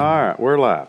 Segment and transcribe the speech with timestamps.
[0.00, 0.88] All right, we're live.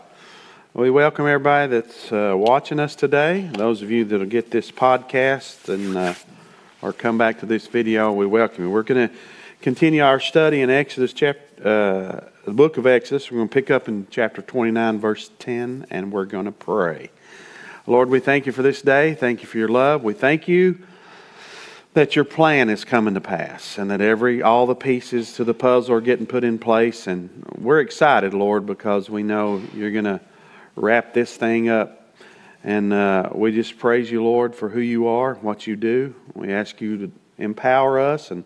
[0.72, 3.42] We welcome everybody that's uh, watching us today.
[3.52, 6.14] Those of you that'll get this podcast and uh,
[6.80, 8.70] or come back to this video, we welcome you.
[8.70, 9.14] We're going to
[9.60, 13.30] continue our study in Exodus chapter, uh, the book of Exodus.
[13.30, 17.10] We're going to pick up in chapter 29, verse 10, and we're going to pray.
[17.86, 19.12] Lord, we thank you for this day.
[19.12, 20.02] Thank you for your love.
[20.02, 20.78] We thank you
[21.94, 25.52] that your plan is coming to pass and that every all the pieces to the
[25.52, 27.06] puzzle are getting put in place.
[27.06, 30.20] And we're excited lord because we know you're going to
[30.74, 31.98] wrap this thing up.
[32.64, 36.14] And uh, we just praise you lord for who you are what you do.
[36.34, 38.44] We ask you to empower us and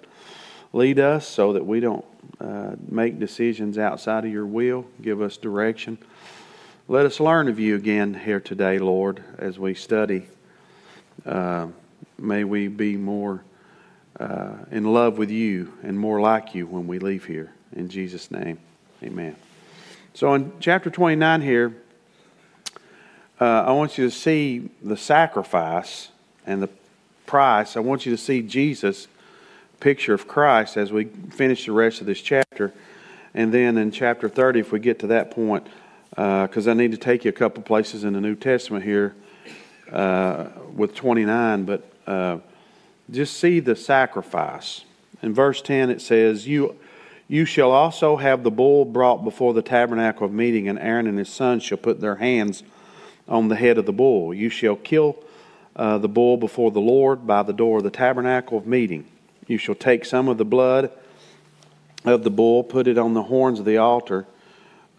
[0.72, 2.04] lead us so that we don't
[2.40, 4.86] uh, make decisions outside of your will.
[5.00, 5.98] Give us direction.
[6.88, 10.26] Let us learn of you again here today lord as we study
[11.24, 11.68] uh,
[12.18, 13.42] May we be more
[14.18, 17.52] uh, in love with you and more like you when we leave here.
[17.72, 18.58] In Jesus' name,
[19.02, 19.36] amen.
[20.14, 21.76] So in chapter 29 here,
[23.38, 26.08] uh, I want you to see the sacrifice
[26.46, 26.70] and the
[27.26, 27.76] price.
[27.76, 29.08] I want you to see Jesus'
[29.78, 32.72] picture of Christ as we finish the rest of this chapter.
[33.34, 35.66] And then in chapter 30, if we get to that point,
[36.10, 39.14] because uh, I need to take you a couple places in the New Testament here
[39.92, 42.38] uh, with 29, but uh,
[43.10, 44.84] just see the sacrifice.
[45.22, 46.76] In verse 10, it says, you,
[47.28, 51.18] you shall also have the bull brought before the tabernacle of meeting, and Aaron and
[51.18, 52.62] his sons shall put their hands
[53.28, 54.32] on the head of the bull.
[54.34, 55.16] You shall kill
[55.74, 59.06] uh, the bull before the Lord by the door of the tabernacle of meeting.
[59.46, 60.90] You shall take some of the blood
[62.04, 64.26] of the bull, put it on the horns of the altar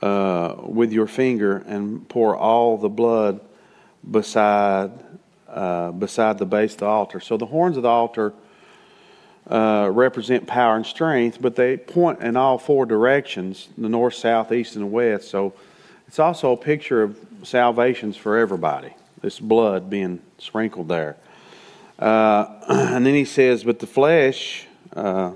[0.02, 3.39] uh, with your finger, and pour all the blood
[4.09, 4.92] beside
[5.49, 7.19] uh, beside the base of the altar.
[7.19, 8.33] So the horns of the altar
[9.49, 14.51] uh, represent power and strength, but they point in all four directions the north, south,
[14.51, 15.29] east, and west.
[15.29, 15.53] So
[16.07, 21.17] it's also a picture of salvations for everybody, this blood being sprinkled there.
[21.99, 24.65] Uh, and then he says, But the flesh.
[24.95, 25.31] Uh,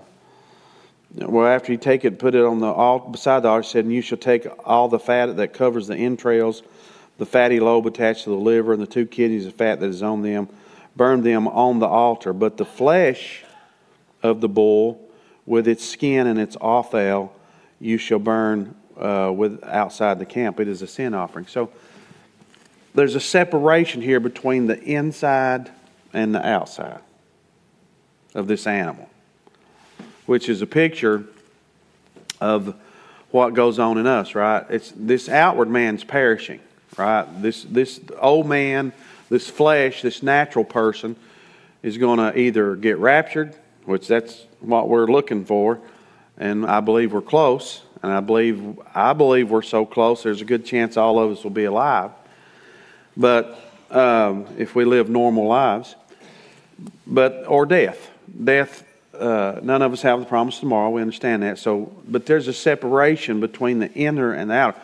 [1.13, 3.63] well, after you take it, put it on the altar beside the altar.
[3.63, 6.63] Said, and you shall take all the fat that covers the entrails,
[7.21, 10.01] the fatty lobe attached to the liver and the two kidneys of fat that is
[10.01, 10.49] on them,
[10.95, 12.33] burn them on the altar.
[12.33, 13.43] But the flesh
[14.23, 15.07] of the bull,
[15.45, 17.31] with its skin and its offal,
[17.79, 20.59] you shall burn uh, with outside the camp.
[20.59, 21.45] It is a sin offering.
[21.45, 21.69] So
[22.95, 25.69] there's a separation here between the inside
[26.13, 27.01] and the outside
[28.33, 29.07] of this animal,
[30.25, 31.25] which is a picture
[32.39, 32.73] of
[33.29, 34.65] what goes on in us, right?
[34.71, 36.61] It's this outward man's perishing
[36.97, 37.25] right?
[37.41, 38.93] This, this old man,
[39.29, 41.15] this flesh, this natural person
[41.83, 45.79] is going to either get raptured, which that's what we're looking for,
[46.37, 50.23] and I believe we're close, and I believe I believe we're so close.
[50.23, 52.11] There's a good chance all of us will be alive,
[53.17, 53.59] but
[53.89, 55.95] um, if we live normal lives,
[57.07, 58.09] but or death,
[58.43, 58.87] death.
[59.13, 60.89] Uh, none of us have the promise tomorrow.
[60.89, 61.59] We understand that.
[61.59, 64.81] So, but there's a separation between the inner and the outer.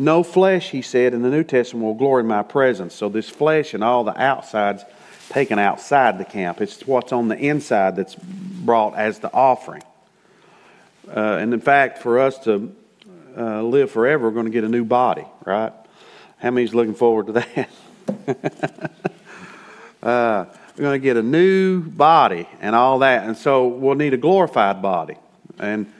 [0.00, 2.94] No flesh, he said in the New Testament, will glory in my presence.
[2.94, 4.82] So this flesh and all the outsides
[5.28, 6.62] taken outside the camp.
[6.62, 9.82] It's what's on the inside that's brought as the offering.
[11.06, 12.74] Uh, and in fact, for us to
[13.36, 15.74] uh, live forever, we're going to get a new body, right?
[16.38, 17.68] How many's looking forward to that?
[20.02, 20.46] uh,
[20.78, 23.26] we're going to get a new body and all that.
[23.26, 25.18] And so we'll need a glorified body
[25.58, 25.92] and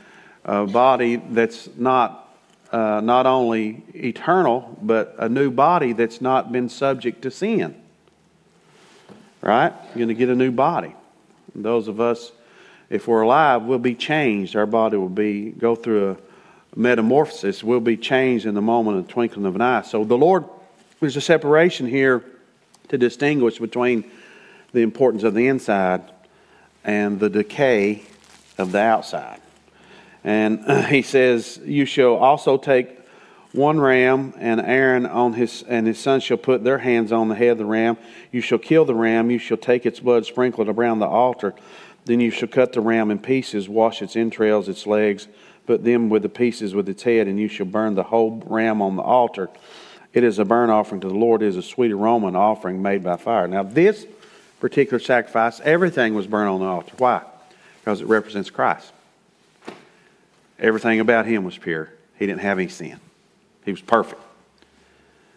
[0.47, 2.29] a body that's not
[2.72, 7.75] uh, not only eternal, but a new body that's not been subject to sin.
[9.42, 9.72] Right?
[9.88, 10.94] You're going to get a new body.
[11.54, 12.31] And those of us,
[12.88, 14.54] if we're alive, will be changed.
[14.54, 16.16] Our body will be go through a
[16.78, 17.64] metamorphosis.
[17.64, 19.82] We'll be changed in the moment of the twinkling of an eye.
[19.82, 20.44] So the Lord,
[21.00, 22.22] there's a separation here
[22.88, 24.10] to distinguish between
[24.72, 26.02] the importance of the inside
[26.84, 28.02] and the decay
[28.58, 29.41] of the outside.
[30.25, 32.99] And he says, You shall also take
[33.52, 37.34] one ram, and Aaron on his, and his son shall put their hands on the
[37.34, 37.96] head of the ram.
[38.31, 39.31] You shall kill the ram.
[39.31, 41.55] You shall take its blood, sprinkle it around the altar.
[42.05, 45.28] Then you shall cut the ram in pieces, wash its entrails, its legs,
[45.67, 48.81] put them with the pieces with its head, and you shall burn the whole ram
[48.81, 49.50] on the altar.
[50.12, 51.43] It is a burnt offering to the Lord.
[51.43, 53.46] It is a sweet aroma, an offering made by fire.
[53.46, 54.06] Now, this
[54.61, 56.93] particular sacrifice, everything was burnt on the altar.
[56.99, 57.22] Why?
[57.81, 58.93] Because it represents Christ.
[60.60, 61.90] Everything about him was pure.
[62.18, 63.00] He didn't have any sin.
[63.64, 64.20] He was perfect.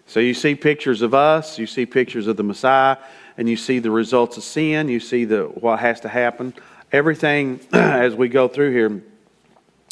[0.06, 2.98] So you see pictures of us, you see pictures of the Messiah,
[3.38, 6.54] and you see the results of sin, you see the what has to happen.
[6.92, 9.02] Everything as we go through here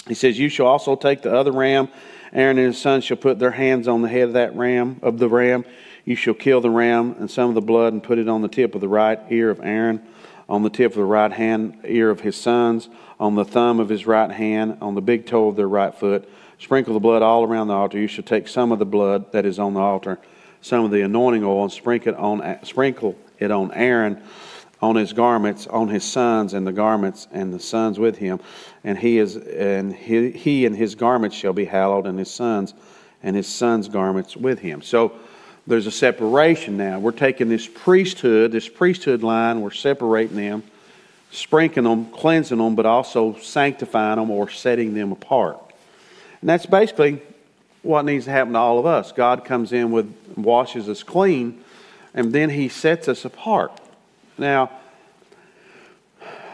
[0.08, 1.88] He says, You shall also take the other ram.
[2.34, 5.18] Aaron and his sons shall put their hands on the head of that ram, of
[5.18, 5.66] the ram.
[6.06, 8.48] You shall kill the ram and some of the blood and put it on the
[8.48, 10.02] tip of the right ear of Aaron,
[10.48, 12.90] on the tip of the right hand ear of his sons,
[13.22, 16.28] on the thumb of his right hand, on the big toe of their right foot.
[16.58, 18.00] Sprinkle the blood all around the altar.
[18.00, 20.20] You shall take some of the blood that is on the altar,
[20.62, 24.22] some of the anointing oil, and sprinkle it on, sprinkle it on Aaron
[24.82, 28.40] on his garments, on his sons and the garments and the sons with him,
[28.84, 32.74] and he is and he, he and his garments shall be hallowed, and his sons
[33.22, 34.82] and his sons' garments with him.
[34.82, 35.14] So
[35.68, 36.98] there's a separation now.
[36.98, 40.64] We're taking this priesthood, this priesthood line, we're separating them,
[41.32, 45.58] sprinkling them, cleansing them, but also sanctifying them or setting them apart.
[46.42, 47.22] And that's basically
[47.82, 49.12] what needs to happen to all of us.
[49.12, 51.64] God comes in with washes us clean,
[52.14, 53.80] and then He sets us apart.
[54.38, 54.72] Now,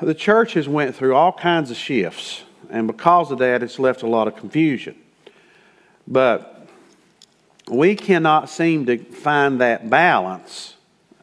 [0.01, 4.03] the church has went through all kinds of shifts, and because of that, it's left
[4.03, 4.95] a lot of confusion.
[6.07, 6.68] But
[7.69, 10.75] we cannot seem to find that balance.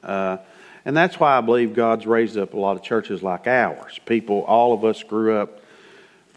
[0.02, 0.38] Uh,
[0.84, 3.98] and that's why I believe God's raised up a lot of churches like ours.
[4.04, 5.60] People, all of us grew up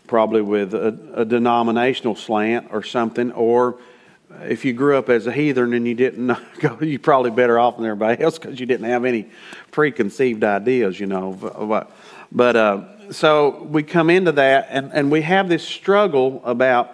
[0.08, 3.78] probably with a, a denominational slant or something, or
[4.44, 6.28] if you grew up as a heathen and you didn't
[6.60, 9.28] go, you're probably better off than everybody else because you didn't have any
[9.72, 11.88] preconceived ideas, you know.
[12.32, 16.94] But, uh, so we come into that and, and we have this struggle about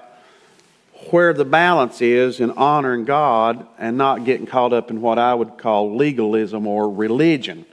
[1.11, 5.33] where the balance is in honoring God and not getting caught up in what I
[5.33, 7.65] would call legalism or religion.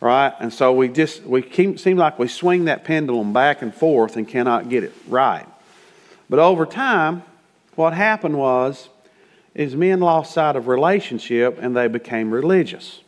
[0.00, 0.32] Right?
[0.38, 4.16] And so we just, we keep, seem like we swing that pendulum back and forth
[4.16, 5.46] and cannot get it right.
[6.28, 7.22] But over time,
[7.74, 8.88] what happened was
[9.54, 13.00] is men lost sight of relationship and they became religious.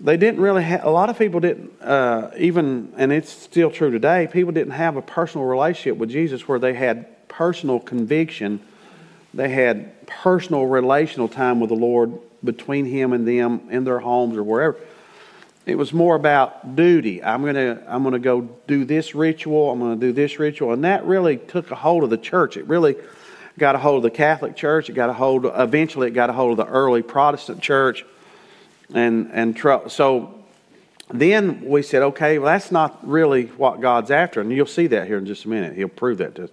[0.00, 3.90] They didn't really have, a lot of people didn't, uh, even, and it's still true
[3.90, 8.60] today, people didn't have a personal relationship with Jesus where they had personal conviction.
[9.34, 14.36] They had personal relational time with the Lord between Him and them in their homes
[14.36, 14.78] or wherever.
[15.64, 17.22] It was more about duty.
[17.22, 19.70] I'm going to I'm to go do this ritual.
[19.70, 20.72] I'm going to do this ritual.
[20.72, 22.56] And that really took a hold of the church.
[22.56, 22.96] It really
[23.58, 24.90] got a hold of the Catholic Church.
[24.90, 25.46] It got a hold.
[25.46, 28.04] Eventually, it got a hold of the early Protestant Church,
[28.92, 29.56] and and
[29.88, 30.42] so
[31.12, 35.06] then we said, okay, well, that's not really what God's after, and you'll see that
[35.06, 35.76] here in just a minute.
[35.76, 36.50] He'll prove that to us.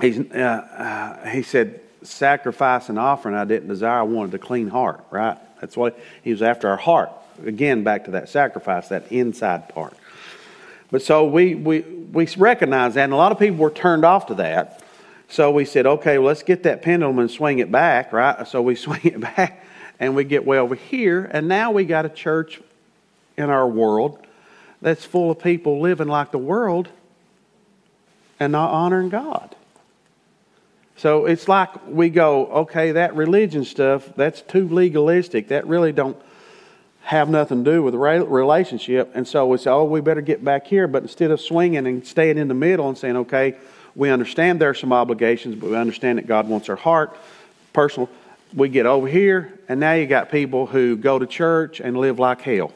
[0.00, 4.00] He's, uh, uh, he said, sacrifice and offering I didn't desire.
[4.00, 5.36] I wanted a clean heart, right?
[5.60, 7.10] That's what he was after our heart.
[7.44, 9.94] Again, back to that sacrifice, that inside part.
[10.90, 14.26] But so we, we, we recognize that, and a lot of people were turned off
[14.26, 14.82] to that.
[15.28, 18.46] So we said, okay, well, let's get that pendulum and swing it back, right?
[18.48, 19.64] So we swing it back
[20.00, 22.60] and we get way over here, and now we got a church
[23.36, 24.24] in our world
[24.80, 26.88] that's full of people living like the world
[28.38, 29.56] and not honoring God.
[30.98, 35.48] So it's like we go, okay, that religion stuff, that's too legalistic.
[35.48, 36.16] That really don't
[37.02, 39.12] have nothing to do with relationship.
[39.14, 40.88] And so we say, oh, we better get back here.
[40.88, 43.56] But instead of swinging and staying in the middle and saying, okay,
[43.94, 47.16] we understand there are some obligations, but we understand that God wants our heart,
[47.72, 48.10] personal.
[48.52, 52.18] We get over here, and now you got people who go to church and live
[52.18, 52.72] like hell.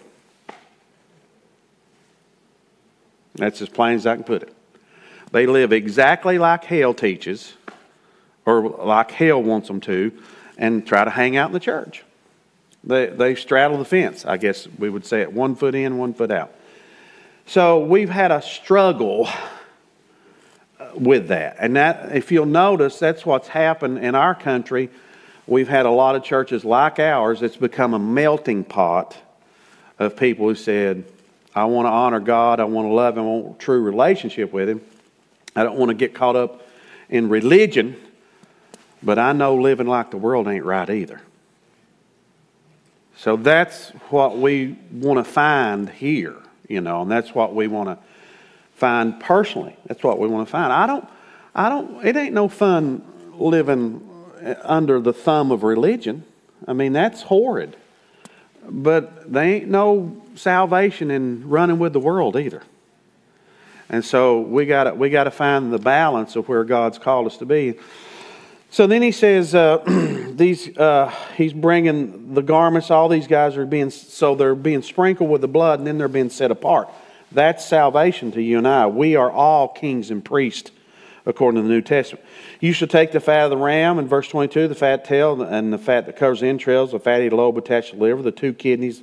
[3.35, 4.55] That's as plain as I can put it.
[5.33, 7.55] They live exactly like hell teaches,
[8.45, 10.13] or like hell wants them to,
[10.59, 12.05] and try to hang out in the church.
[12.85, 16.15] They, they straddle the fence, I guess we would say it, one foot in, one
[16.15, 16.53] foot out.
[17.47, 19.29] So we've had a struggle
[20.79, 21.57] uh, with that.
[21.59, 24.91] And that, if you'll notice, that's what's happened in our country.
[25.47, 27.43] We've had a lot of churches like ours.
[27.43, 29.17] It's become a melting pot
[29.99, 31.05] of people who said,
[31.55, 32.61] I want to honor God.
[32.61, 33.25] I want to love Him.
[33.25, 34.81] I want a true relationship with Him.
[35.55, 36.67] I don't want to get caught up
[37.11, 37.97] in religion,
[39.03, 41.21] but I know living like the world ain't right either.
[43.17, 46.37] So that's what we want to find here,
[46.69, 47.99] you know, and that's what we want to
[48.75, 49.77] find personally.
[49.87, 50.73] That's what we want to find.
[50.73, 51.09] I don't,
[51.55, 53.05] I don't, it ain't no fun
[53.35, 54.09] living
[54.63, 56.25] under the thumb of religion.
[56.67, 57.77] I mean, that's horrid.
[58.69, 62.63] But there ain't no salvation in running with the world either.
[63.89, 67.27] And so we got to we got to find the balance of where God's called
[67.27, 67.75] us to be.
[68.73, 69.83] So then he says, uh,
[70.35, 72.91] these uh, he's bringing the garments.
[72.91, 76.09] All these guys are being so they're being sprinkled with the blood, and then they're
[76.09, 76.89] being set apart.
[77.31, 78.87] That's salvation to you and I.
[78.87, 80.71] We are all kings and priests
[81.27, 82.25] according to the New Testament.
[82.61, 85.71] You shall take the fat of the ram in verse 22, the fat tail and
[85.71, 88.55] the fat that covers the entrails, the fatty lobe attached to the liver, the two
[88.55, 89.03] kidneys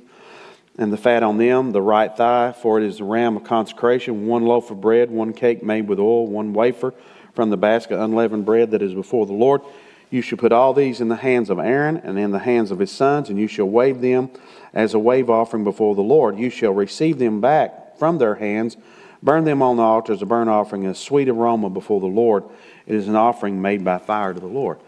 [0.78, 4.26] and the fat on them, the right thigh, for it is the ram of consecration,
[4.26, 6.92] one loaf of bread, one cake made with oil, one wafer
[7.34, 9.62] from the basket unleavened bread that is before the Lord.
[10.10, 12.80] You shall put all these in the hands of Aaron and in the hands of
[12.80, 14.30] his sons, and you shall wave them
[14.74, 16.36] as a wave offering before the Lord.
[16.36, 18.76] You shall receive them back from their hands,
[19.22, 22.44] burn them on the altar as a burnt offering, a sweet aroma before the Lord.
[22.86, 24.80] It is an offering made by fire to the Lord.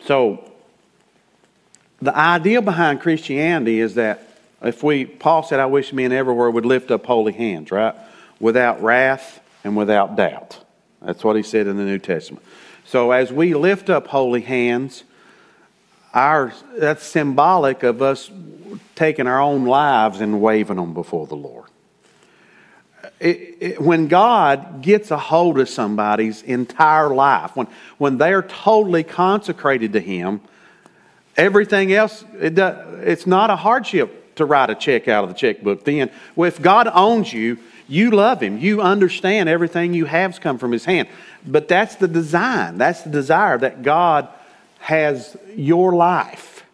[0.00, 0.50] So,
[2.02, 4.22] the idea behind Christianity is that
[4.62, 7.94] if we, Paul said, I wish men everywhere would lift up holy hands, right?
[8.40, 10.58] Without wrath and without doubt.
[11.06, 12.44] That's what he said in the New Testament.
[12.84, 15.04] So as we lift up holy hands,
[16.12, 18.30] our, that's symbolic of us
[18.96, 21.70] taking our own lives and waving them before the Lord.
[23.20, 29.04] It, it, when God gets a hold of somebody's entire life, when, when they're totally
[29.04, 30.40] consecrated to Him,
[31.36, 35.36] everything else, it does, it's not a hardship to write a check out of the
[35.36, 36.10] checkbook then.
[36.34, 37.58] Well, if God owns you,
[37.88, 38.58] you love Him.
[38.58, 41.08] You understand everything you have's come from His hand.
[41.46, 44.28] But that's the design, that's the desire that God
[44.80, 46.64] has your life.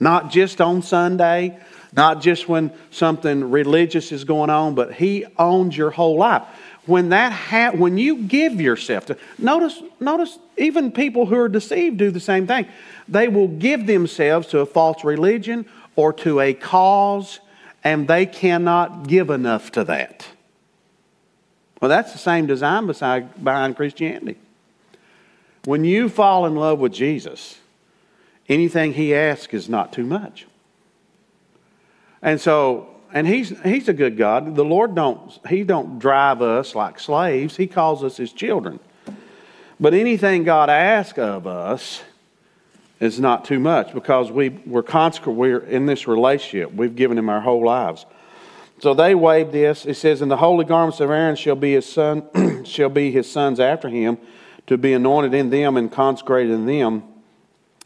[0.00, 1.58] Not just on Sunday,
[1.94, 6.42] not just when something religious is going on, but He owns your whole life.
[6.86, 11.96] When that ha- when you give yourself to notice notice even people who are deceived
[11.96, 12.66] do the same thing.
[13.08, 17.40] They will give themselves to a false religion or to a cause,
[17.82, 20.26] and they cannot give enough to that.
[21.84, 24.38] Well, that's the same design beside, behind Christianity.
[25.66, 27.58] When you fall in love with Jesus,
[28.48, 30.46] anything he asks is not too much.
[32.22, 34.56] And so, and he's, he's a good God.
[34.56, 37.58] The Lord don't, he don't drive us like slaves.
[37.58, 38.80] He calls us his children.
[39.78, 42.02] But anything God asks of us,
[42.98, 46.72] is not too much because we, we're consecrated, we're in this relationship.
[46.72, 48.06] We've given him our whole lives.
[48.80, 49.86] So they waved this.
[49.86, 53.30] It says, And the holy garments of Aaron shall be his son, shall be his
[53.30, 54.18] sons after him,
[54.66, 57.04] to be anointed in them and consecrated in them,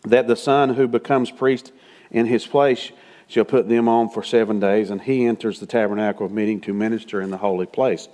[0.04, 1.72] that the son who becomes priest
[2.10, 2.90] in his place
[3.26, 6.72] shall put them on for seven days, and he enters the tabernacle of meeting to
[6.72, 8.08] minister in the holy place.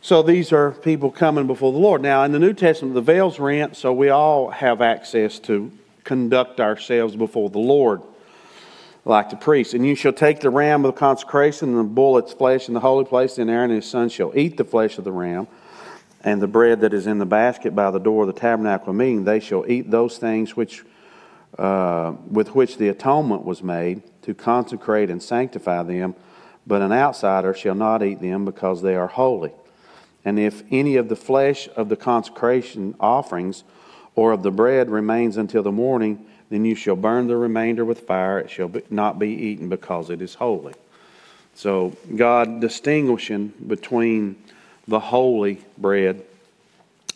[0.00, 2.02] So these are people coming before the Lord.
[2.02, 5.70] Now, in the New Testament, the veil's rent, so we all have access to
[6.04, 8.02] conduct ourselves before the Lord
[9.06, 9.72] like the priest.
[9.72, 12.74] And you shall take the ram of the consecration and the bull its flesh in
[12.74, 15.46] the holy place, and Aaron and his son shall eat the flesh of the ram
[16.24, 18.96] and the bread that is in the basket by the door of the tabernacle of
[18.96, 19.24] meeting.
[19.24, 20.84] They shall eat those things which,
[21.56, 26.16] uh, with which the atonement was made to consecrate and sanctify them,
[26.66, 29.52] but an outsider shall not eat them because they are holy.
[30.24, 33.62] And if any of the flesh of the consecration offerings
[34.16, 38.00] or of the bread remains until the morning, then you shall burn the remainder with
[38.00, 38.38] fire.
[38.38, 40.74] It shall not be eaten because it is holy.
[41.54, 44.36] So, God distinguishing between
[44.86, 46.22] the holy bread.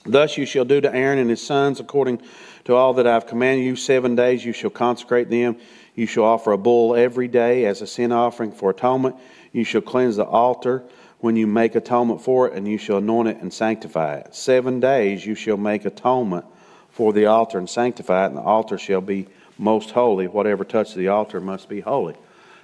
[0.04, 2.22] Thus you shall do to Aaron and his sons according
[2.64, 3.76] to all that I have commanded you.
[3.76, 5.56] Seven days you shall consecrate them.
[5.94, 9.16] You shall offer a bull every day as a sin offering for atonement.
[9.52, 10.84] You shall cleanse the altar
[11.18, 14.34] when you make atonement for it, and you shall anoint it and sanctify it.
[14.34, 16.46] Seven days you shall make atonement
[17.00, 19.26] for the altar and sanctify it, and the altar shall be
[19.56, 20.28] most holy.
[20.28, 22.14] Whatever touches the altar must be holy.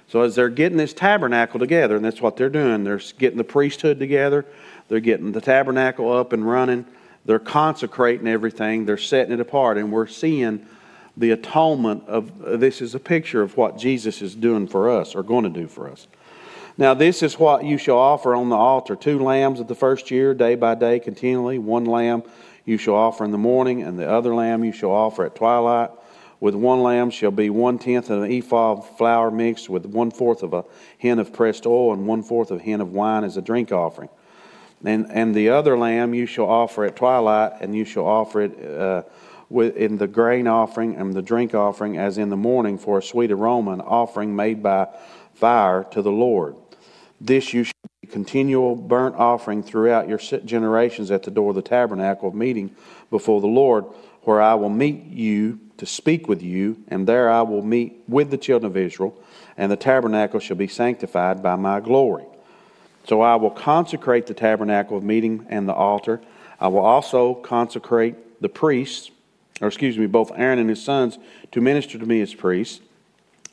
[0.09, 3.43] So as they're getting this tabernacle together, and that's what they're doing, they're getting the
[3.43, 4.45] priesthood together,
[4.89, 6.85] they're getting the tabernacle up and running,
[7.25, 10.63] they're consecrating everything, they're setting it apart, and we're seeing
[11.17, 15.15] the atonement of uh, this is a picture of what Jesus is doing for us
[15.15, 16.07] or going to do for us.
[16.77, 20.11] Now, this is what you shall offer on the altar two lambs of the first
[20.11, 21.57] year, day by day, continually.
[21.57, 22.21] One lamb
[22.67, 25.89] you shall offer in the morning, and the other lamb you shall offer at twilight.
[26.41, 30.11] With one lamb shall be one tenth of an ephah of flour mixed with one
[30.11, 30.65] fourth of a
[30.97, 33.71] hin of pressed oil, and one fourth of a hin of wine as a drink
[33.71, 34.09] offering.
[34.83, 38.77] And, and the other lamb you shall offer at twilight, and you shall offer it
[38.77, 39.03] uh,
[39.49, 43.01] with, in the grain offering and the drink offering as in the morning for a
[43.01, 44.89] sweet aroma, an offering made by
[45.33, 46.57] fire to the Lord.
[47.21, 47.73] This you shall
[48.11, 52.75] continual burnt offering throughout your generations at the door of the tabernacle of meeting
[53.09, 53.85] before the Lord,
[54.23, 58.31] where I will meet you to speak with you, and there I will meet with
[58.31, 59.17] the children of Israel,
[59.57, 62.25] and the tabernacle shall be sanctified by my glory.
[63.07, 66.19] So I will consecrate the tabernacle of meeting and the altar.
[66.59, 69.11] I will also consecrate the priests,
[69.61, 71.17] or excuse me, both Aaron and his sons,
[71.51, 72.81] to minister to me as priests.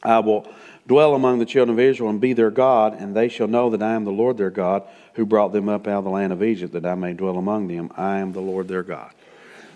[0.03, 0.49] I will
[0.87, 3.83] dwell among the children of Israel and be their God, and they shall know that
[3.83, 4.83] I am the Lord their God,
[5.15, 7.69] who brought them up out of the land of Egypt, that I may dwell among
[7.69, 7.91] them.
[7.97, 9.13] I am the Lord their God.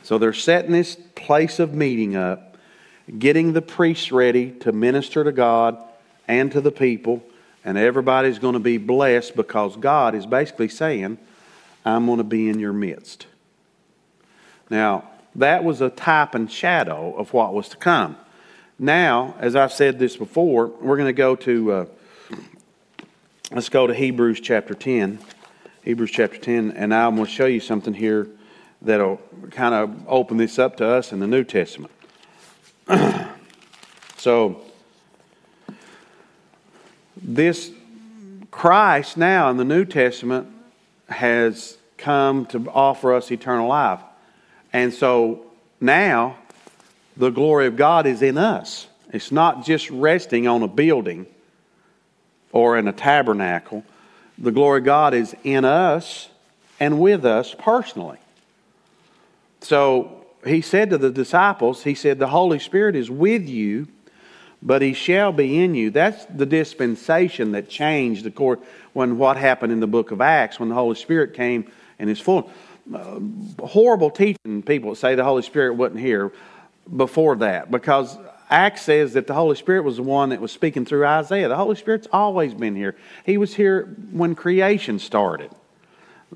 [0.03, 2.57] So they're setting this place of meeting up,
[3.19, 5.83] getting the priests ready to minister to God
[6.27, 7.23] and to the people,
[7.65, 11.19] And everybody's going to be blessed because God is basically saying,
[11.85, 13.27] I'm going to be in your midst.
[14.71, 18.17] Now, that was a type and shadow of what was to come.
[18.79, 21.87] Now, as I've said this before, we're going to go to, uh,
[23.51, 25.19] let's go to Hebrews chapter 10.
[25.83, 28.29] Hebrews chapter 10, and I'm going to show you something here
[28.83, 29.21] that'll
[29.51, 31.93] kind of open this up to us in the New Testament.
[34.17, 34.61] so,
[37.21, 37.73] this
[38.53, 40.47] Christ now in the New Testament
[41.09, 44.01] has come to offer us eternal life.
[44.73, 45.47] And so
[45.81, 46.37] now
[47.19, 48.87] the glory of God is in us.
[49.13, 51.27] It's not just resting on a building
[52.53, 53.85] or in a tabernacle.
[54.39, 56.29] The glory of God is in us
[56.79, 58.19] and with us personally.
[59.61, 63.89] So he said to the disciples, He said, The Holy Spirit is with you,
[64.63, 65.91] but He shall be in you.
[65.91, 68.61] That's the dispensation that changed the course
[68.93, 72.21] when what happened in the book of Acts when the Holy Spirit came in His
[72.21, 72.51] full.
[72.95, 73.19] Uh,
[73.67, 76.33] horrible teaching people say the Holy Spirit wasn't here
[76.97, 78.19] before that because
[78.51, 81.49] Acts says that the Holy Spirit was the one that was speaking through Isaiah.
[81.49, 82.97] The Holy Spirit's always been here.
[83.27, 85.51] He was here when creation started.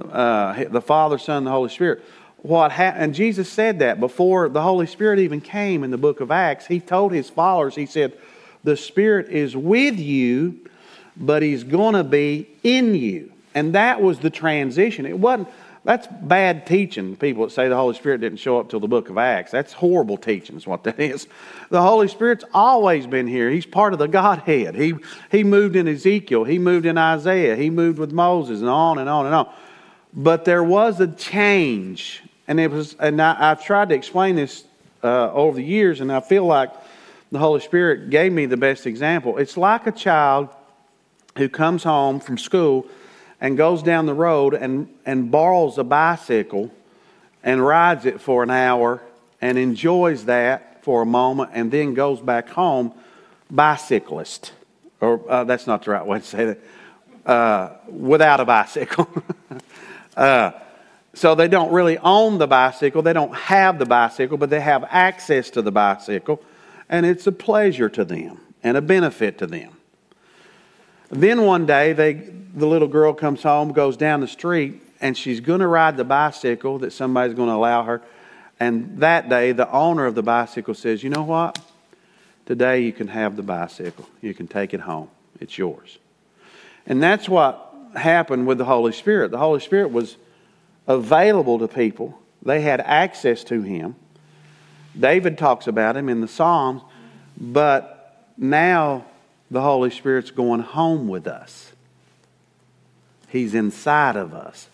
[0.00, 2.04] Uh, the Father, Son, the Holy Spirit.
[2.38, 6.20] What ha- and Jesus said that before the Holy Spirit even came in the book
[6.20, 6.66] of Acts.
[6.66, 8.14] He told his followers, he said,
[8.64, 10.58] "The Spirit is with you,
[11.16, 15.06] but He's going to be in you." And that was the transition.
[15.06, 15.48] It wasn't
[15.84, 17.16] that's bad teaching.
[17.16, 19.50] People that say the Holy Spirit didn't show up till the book of Acts.
[19.50, 21.26] That's horrible teaching, is what that is.
[21.70, 23.50] The Holy Spirit's always been here.
[23.50, 24.76] He's part of the Godhead.
[24.76, 24.94] He,
[25.32, 29.08] he moved in Ezekiel, he moved in Isaiah, he moved with Moses, and on and
[29.08, 29.52] on and on.
[30.14, 32.22] But there was a change.
[32.46, 34.64] And it was, and I, have tried to explain this
[35.02, 36.70] uh, over the years, and I feel like
[37.32, 39.38] the Holy Spirit gave me the best example.
[39.38, 40.48] It's like a child
[41.36, 42.86] who comes home from school
[43.42, 46.70] and goes down the road and, and borrows a bicycle
[47.42, 49.02] and rides it for an hour
[49.40, 52.94] and enjoys that for a moment and then goes back home,
[53.50, 54.52] bicyclist.
[55.00, 56.58] Or uh, that's not the right way to say that.
[57.26, 59.08] Uh, without a bicycle.
[60.16, 60.52] uh,
[61.14, 64.84] so they don't really own the bicycle, they don't have the bicycle, but they have
[64.88, 66.40] access to the bicycle,
[66.88, 69.76] and it's a pleasure to them and a benefit to them.
[71.12, 75.40] Then one day, they, the little girl comes home, goes down the street, and she's
[75.40, 78.00] going to ride the bicycle that somebody's going to allow her.
[78.58, 81.58] And that day, the owner of the bicycle says, You know what?
[82.46, 84.08] Today you can have the bicycle.
[84.22, 85.10] You can take it home.
[85.38, 85.98] It's yours.
[86.86, 89.30] And that's what happened with the Holy Spirit.
[89.30, 90.16] The Holy Spirit was
[90.88, 93.96] available to people, they had access to Him.
[94.98, 96.82] David talks about Him in the Psalms,
[97.38, 99.04] but now
[99.52, 101.72] the Holy Spirit's going home with us.
[103.28, 104.66] He's inside of us.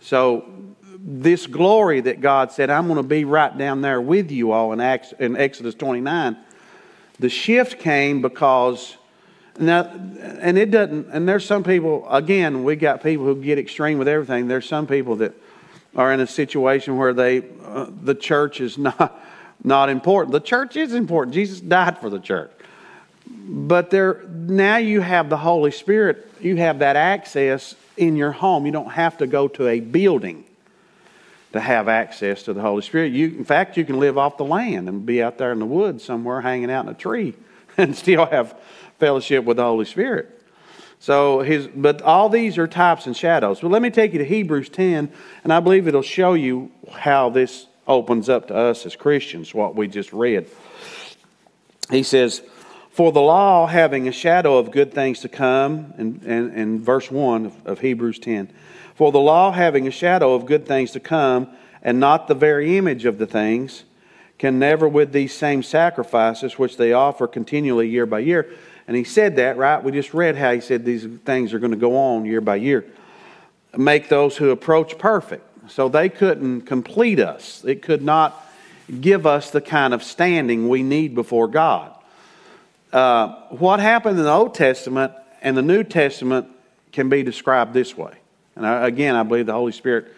[0.00, 0.50] So,
[0.98, 4.72] this glory that God said, I'm going to be right down there with you all
[4.72, 6.36] in, Acts, in Exodus 29,
[7.18, 8.96] the shift came because.
[9.58, 13.98] Now, and it doesn't, and there's some people, again, we got people who get extreme
[13.98, 14.48] with everything.
[14.48, 15.34] There's some people that
[15.94, 19.22] are in a situation where they, uh, the church is not,
[19.62, 20.32] not important.
[20.32, 21.34] The church is important.
[21.34, 22.50] Jesus died for the church
[23.26, 28.66] but there now you have the Holy Spirit, you have that access in your home.
[28.66, 30.44] You don't have to go to a building
[31.52, 33.12] to have access to the Holy Spirit.
[33.12, 35.66] You, in fact, you can live off the land and be out there in the
[35.66, 37.34] woods somewhere hanging out in a tree
[37.76, 38.58] and still have
[38.98, 40.38] fellowship with the Holy Spirit.
[40.98, 43.60] So his, but all these are types and shadows.
[43.60, 47.28] But let me take you to Hebrews 10, and I believe it'll show you how
[47.28, 50.48] this opens up to us as Christians, what we just read.
[51.90, 52.42] He says,
[52.92, 57.10] for the law, having a shadow of good things to come, and, in, in verse
[57.10, 58.50] 1 of, of Hebrews 10,
[58.94, 61.48] for the law, having a shadow of good things to come,
[61.82, 63.84] and not the very image of the things,
[64.38, 68.52] can never, with these same sacrifices which they offer continually year by year,
[68.86, 69.82] and he said that, right?
[69.82, 72.56] We just read how he said these things are going to go on year by
[72.56, 72.84] year.
[73.74, 75.48] Make those who approach perfect.
[75.70, 78.38] So they couldn't complete us, it could not
[79.00, 81.94] give us the kind of standing we need before God.
[82.92, 86.48] Uh, what happened in the Old Testament and the New Testament
[86.92, 88.14] can be described this way.
[88.54, 90.12] And I, again, I believe the Holy Spirit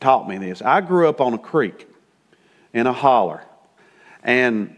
[0.00, 0.62] taught me this.
[0.62, 1.86] I grew up on a creek
[2.72, 3.44] in a holler,
[4.22, 4.74] and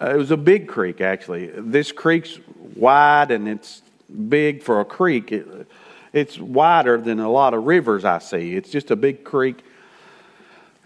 [0.00, 1.48] it was a big creek, actually.
[1.48, 2.38] This creek's
[2.74, 3.82] wide and it's
[4.28, 5.30] big for a creek.
[5.30, 5.68] It,
[6.12, 8.54] it's wider than a lot of rivers I see.
[8.54, 9.62] It's just a big creek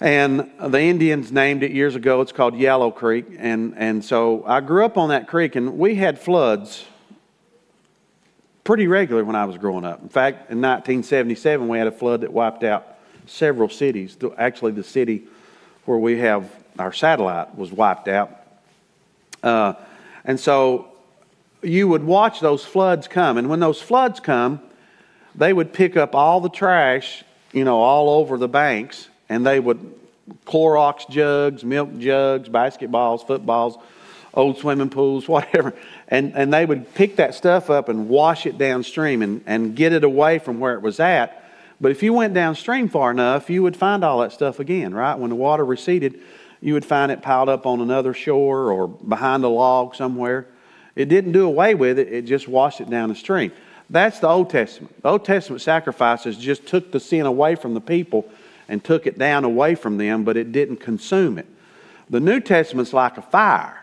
[0.00, 2.20] and the Indians named it years ago.
[2.20, 3.26] It's called Yellow Creek.
[3.38, 6.84] And, and so I grew up on that creek, and we had floods
[8.62, 10.02] pretty regular when I was growing up.
[10.02, 14.16] In fact, in 1977, we had a flood that wiped out several cities.
[14.36, 15.24] Actually, the city
[15.86, 18.30] where we have our satellite was wiped out.
[19.42, 19.74] Uh,
[20.24, 20.88] and so
[21.62, 23.38] you would watch those floods come.
[23.38, 24.60] And when those floods come,
[25.34, 29.60] they would pick up all the trash, you know, all over the banks, and they
[29.60, 29.94] would
[30.44, 33.78] Clorox jugs, milk jugs, basketballs, footballs,
[34.34, 35.74] old swimming pools, whatever.
[36.08, 39.92] And, and they would pick that stuff up and wash it downstream and, and get
[39.92, 41.42] it away from where it was at.
[41.80, 45.14] But if you went downstream far enough, you would find all that stuff again, right?
[45.14, 46.20] When the water receded,
[46.60, 50.46] you would find it piled up on another shore or behind a log somewhere.
[50.94, 53.52] It didn't do away with it, it just washed it down the stream.
[53.90, 55.02] That's the Old Testament.
[55.02, 58.26] The Old Testament sacrifices just took the sin away from the people
[58.68, 61.46] and took it down away from them, but it didn't consume it.
[62.10, 63.82] The New Testament's like a fire.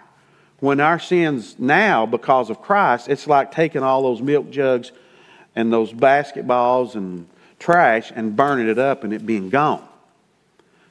[0.60, 4.92] When our sins now, because of Christ, it's like taking all those milk jugs
[5.56, 7.28] and those basketballs and
[7.60, 9.88] trash and burning it up and it being gone.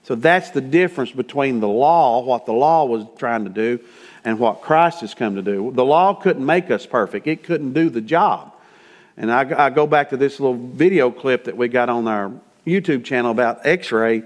[0.04, 3.80] So that's the difference between the law, what the law was trying to do,
[4.24, 5.70] and what Christ has come to do.
[5.72, 8.52] The law couldn't make us perfect, it couldn't do the job.
[9.16, 12.32] And I, I go back to this little video clip that we got on our
[12.66, 14.22] YouTube channel about x ray.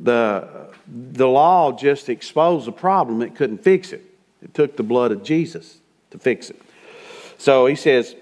[0.00, 4.04] The, the law just exposed the problem, it couldn't fix it.
[4.42, 5.78] It took the blood of Jesus
[6.10, 6.60] to fix it.
[7.38, 8.16] So he says,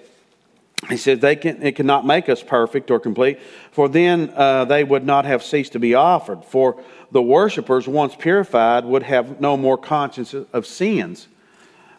[0.89, 3.39] he says they can, it cannot make us perfect or complete,
[3.71, 6.45] for then uh, they would not have ceased to be offered.
[6.45, 11.29] For the worshippers, once purified, would have no more conscience of sins.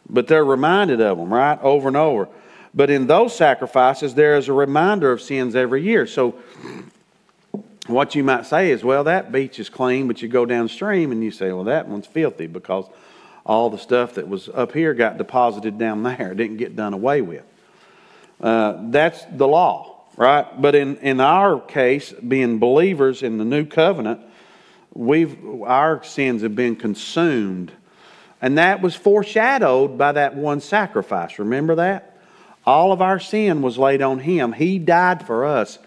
[0.10, 1.60] But they're reminded of them, right?
[1.62, 2.28] Over and over.
[2.74, 6.08] But in those sacrifices, there is a reminder of sins every year.
[6.08, 6.36] So
[7.88, 11.24] what you might say is, well, that beach is clean, but you go downstream and
[11.24, 12.86] you say, well, that one's filthy because
[13.46, 16.32] all the stuff that was up here got deposited down there.
[16.32, 17.44] It didn't get done away with.
[18.40, 20.46] Uh, that's the law, right?
[20.62, 24.22] But in, in our case, being believers in the new covenant,
[24.94, 27.72] we've our sins have been consumed.
[28.42, 31.38] And that was foreshadowed by that one sacrifice.
[31.38, 32.18] Remember that?
[32.66, 34.54] All of our sin was laid on him.
[34.54, 35.78] He died for us.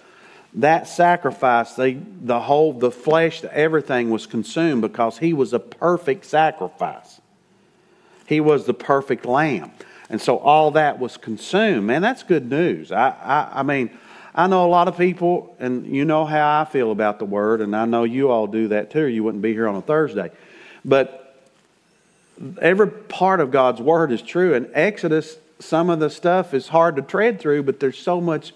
[0.57, 6.25] That sacrifice, the, the whole, the flesh, everything was consumed because he was a perfect
[6.27, 7.21] sacrifice.
[8.27, 9.73] He was the perfect lamb.
[10.09, 11.87] And so all that was consumed.
[11.87, 12.93] Man, that's good news.
[12.93, 13.91] I, I, I mean,
[14.35, 17.61] I know a lot of people, and you know how I feel about the word,
[17.61, 19.07] and I know you all do that too.
[19.07, 20.31] You wouldn't be here on a Thursday.
[20.85, 21.21] But
[22.61, 24.55] every part of God's word is true.
[24.55, 28.53] And Exodus, some of the stuff is hard to tread through, but there's so much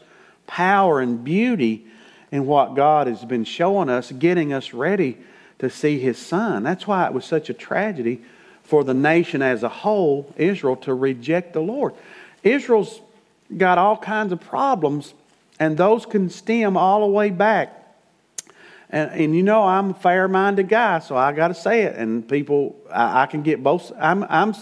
[0.49, 1.87] power and beauty
[2.33, 5.17] in what God has been showing us, getting us ready
[5.61, 6.65] to see His Son.
[6.65, 8.23] That's why it was such a tragedy
[8.65, 11.95] for the nation as a whole, Israel, to reject the Lord.
[12.43, 13.01] Israel's
[13.57, 15.15] got all kinds of problems,
[15.59, 17.75] and those can stem all the way back.
[18.91, 21.97] And, and you know, I'm a fair minded guy, so I got to say it.
[21.97, 24.55] And people, I, I, can get both, I'm, I'm,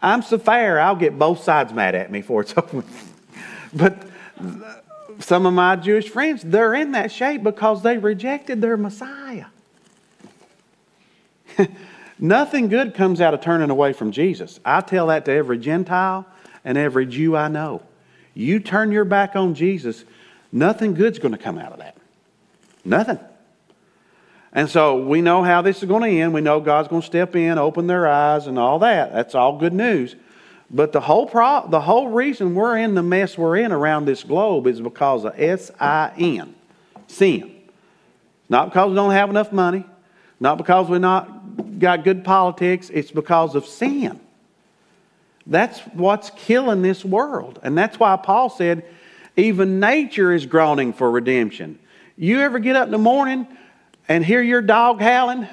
[0.00, 2.54] I'm so fair, I'll get both sides mad at me for it.
[3.74, 4.02] but
[5.20, 9.46] some of my Jewish friends, they're in that shape because they rejected their Messiah.
[12.18, 14.60] Nothing good comes out of turning away from Jesus.
[14.64, 16.26] I tell that to every Gentile
[16.64, 17.82] and every Jew I know.
[18.34, 20.04] You turn your back on Jesus,
[20.52, 21.96] nothing good's going to come out of that.
[22.84, 23.18] Nothing.
[24.52, 26.34] And so we know how this is going to end.
[26.34, 29.12] We know God's going to step in, open their eyes, and all that.
[29.12, 30.14] That's all good news.
[30.72, 34.24] But the whole pro- the whole reason we're in the mess we're in around this
[34.24, 36.54] globe is because of S I N,
[37.08, 37.54] sin.
[38.48, 39.84] Not because we don't have enough money,
[40.40, 44.18] not because we're not got good politics, it's because of sin.
[45.46, 47.58] That's what's killing this world.
[47.62, 48.84] And that's why Paul said,
[49.36, 51.78] even nature is groaning for redemption.
[52.16, 53.46] You ever get up in the morning
[54.08, 55.48] and hear your dog howling?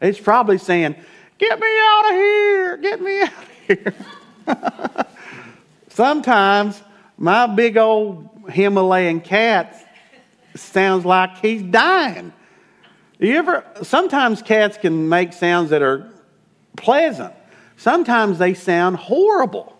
[0.00, 0.94] It's probably saying,
[1.38, 2.76] Get me out of here!
[2.76, 3.49] Get me out
[5.90, 6.80] Sometimes
[7.18, 9.76] my big old Himalayan cat
[10.54, 12.32] sounds like he's dying.
[13.18, 16.10] You ever, sometimes cats can make sounds that are
[16.76, 17.34] pleasant,
[17.76, 19.76] sometimes they sound horrible.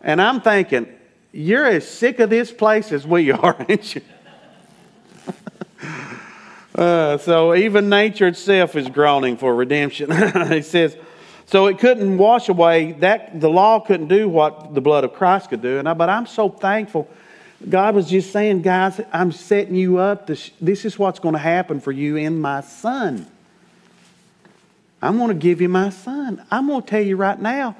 [0.00, 0.86] And I'm thinking,
[1.32, 4.00] you're as sick of this place as we are, aren't you?
[6.74, 10.10] uh, so even nature itself is groaning for redemption.
[10.50, 10.96] he says,
[11.48, 15.50] so it couldn't wash away that the law couldn't do what the blood of Christ
[15.50, 15.78] could do.
[15.78, 17.08] And I, but I'm so thankful
[17.68, 20.28] God was just saying, guys, I'm setting you up.
[20.28, 23.26] This, this is what's going to happen for you in my son.
[25.02, 26.44] I'm going to give you my son.
[26.50, 27.74] I'm going to tell you right now,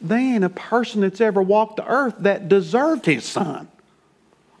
[0.00, 3.68] They ain't a person that's ever walked the earth that deserved his son.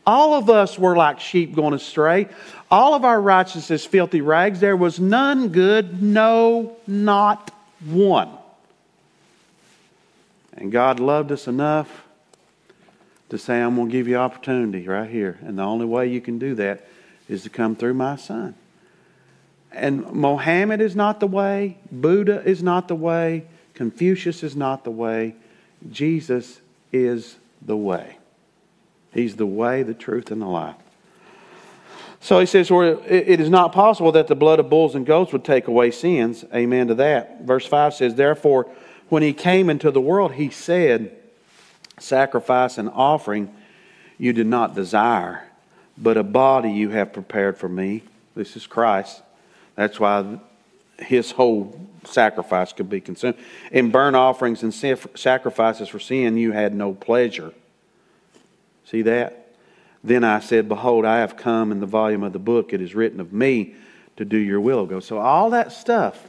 [0.06, 2.28] All of us were like sheep going astray.
[2.70, 4.60] All of our righteousness filthy rags.
[4.60, 7.50] There was none good, no, not
[7.84, 8.30] one.
[10.54, 12.04] And God loved us enough
[13.28, 15.38] to say, I'm going to give you opportunity right here.
[15.42, 16.86] And the only way you can do that
[17.28, 18.54] is to come through my son.
[19.72, 24.90] And Mohammed is not the way, Buddha is not the way, Confucius is not the
[24.90, 25.36] way.
[25.90, 26.60] Jesus
[26.92, 28.18] is the way.
[29.14, 30.76] He's the way, the truth, and the life.
[32.20, 35.44] So he says, it is not possible that the blood of bulls and goats would
[35.44, 36.44] take away sins.
[36.54, 37.42] Amen to that.
[37.42, 38.68] Verse 5 says, Therefore,
[39.10, 41.16] when he came into the world, he said,
[41.98, 43.54] Sacrifice and offering
[44.16, 45.46] you did not desire,
[45.98, 48.02] but a body you have prepared for me.
[48.34, 49.22] This is Christ.
[49.74, 50.38] That's why
[50.98, 53.36] his whole sacrifice could be consumed.
[53.70, 57.52] In burnt offerings and sacrifices for sin, you had no pleasure.
[58.84, 59.54] See that?
[60.02, 62.72] Then I said, Behold, I have come in the volume of the book.
[62.72, 63.74] It is written of me
[64.16, 64.86] to do your will.
[64.86, 65.00] Go.
[65.00, 66.26] So all that stuff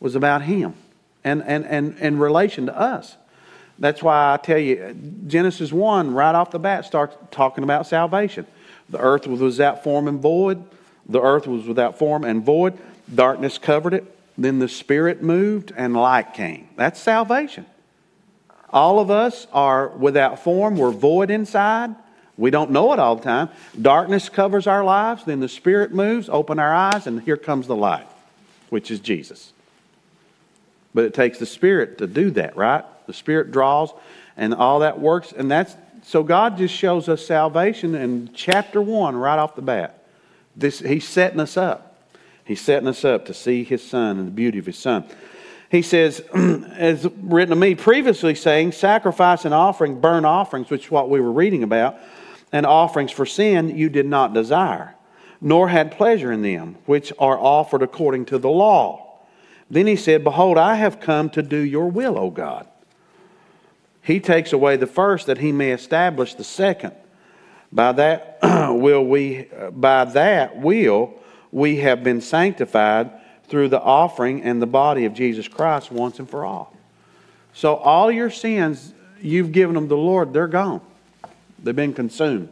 [0.00, 0.74] was about him
[1.24, 3.16] and, and, and in relation to us.
[3.78, 4.94] That's why I tell you,
[5.26, 8.46] Genesis 1, right off the bat, starts talking about salvation.
[8.90, 10.62] The earth was without form and void.
[11.06, 12.78] The earth was without form and void.
[13.12, 14.16] Darkness covered it.
[14.36, 16.68] Then the Spirit moved and light came.
[16.76, 17.66] That's salvation.
[18.70, 20.76] All of us are without form.
[20.76, 21.94] We're void inside.
[22.36, 23.48] We don't know it all the time.
[23.80, 25.24] Darkness covers our lives.
[25.24, 28.06] Then the Spirit moves, open our eyes, and here comes the light,
[28.70, 29.52] which is Jesus.
[30.94, 32.84] But it takes the Spirit to do that, right?
[33.06, 33.92] The Spirit draws,
[34.36, 35.32] and all that works.
[35.32, 40.02] And that's so God just shows us salvation in chapter one, right off the bat.
[40.56, 41.98] This He's setting us up.
[42.44, 45.04] He's setting us up to see His Son and the beauty of His Son.
[45.70, 50.90] He says, as written to me previously, saying, sacrifice and offering, burnt offerings, which is
[50.90, 51.96] what we were reading about,
[52.52, 54.96] and offerings for sin you did not desire,
[55.40, 59.09] nor had pleasure in them, which are offered according to the law.
[59.70, 62.66] Then he said, Behold, I have come to do your will, O God.
[64.02, 66.94] He takes away the first that he may establish the second.
[67.72, 71.14] By that will we by that will
[71.52, 73.12] we have been sanctified
[73.44, 76.74] through the offering and the body of Jesus Christ once and for all.
[77.52, 80.80] So all your sins you've given them to the Lord, they're gone.
[81.62, 82.48] They've been consumed.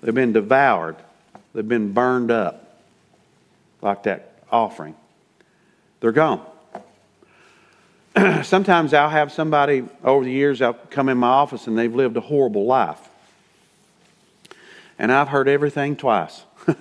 [0.00, 0.96] They've been devoured.
[1.52, 2.80] They've been burned up
[3.82, 4.94] like that offering.
[6.04, 6.44] They're gone.
[8.42, 12.18] Sometimes I'll have somebody over the years, I'll come in my office and they've lived
[12.18, 13.00] a horrible life.
[14.98, 16.42] And I've heard everything twice.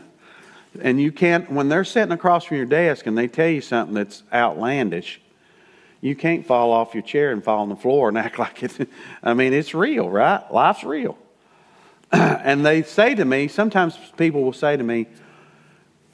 [0.81, 3.93] and you can't, when they're sitting across from your desk and they tell you something
[3.93, 5.21] that's outlandish,
[6.01, 8.77] you can't fall off your chair and fall on the floor and act like it's,
[9.23, 10.43] I mean, it's real, right?
[10.51, 11.17] Life's real.
[12.11, 15.07] and they say to me, sometimes people will say to me,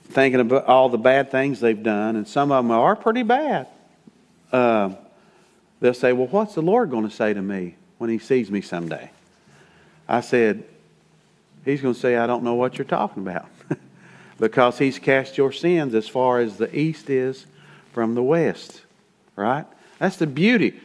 [0.09, 3.67] thinking about all the bad things they've done, and some of them are pretty bad.
[4.51, 4.91] Uh,
[5.79, 8.61] they'll say, Well, what's the Lord going to say to me when He sees me
[8.61, 9.11] someday?
[10.07, 10.63] I said,
[11.63, 13.47] He's going to say, I don't know what you're talking about.
[14.39, 17.45] because He's cast your sins as far as the east is
[17.93, 18.81] from the west.
[19.35, 19.65] Right?
[19.99, 20.79] That's the beauty.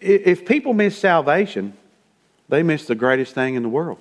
[0.00, 1.72] If people miss salvation,
[2.48, 3.98] they miss the greatest thing in the world.